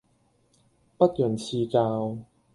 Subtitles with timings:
[0.97, 2.17] 不吝指教